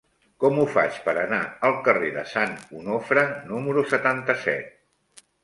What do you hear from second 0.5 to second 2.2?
ho faig per anar al carrer